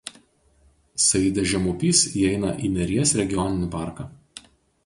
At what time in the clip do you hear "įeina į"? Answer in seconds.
2.23-2.73